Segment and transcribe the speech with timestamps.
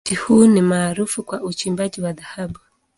[0.05, 2.59] Mji huu ni maarufu kwa uchimbaji wa dhahabu.